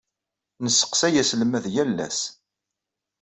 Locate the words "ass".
2.07-2.19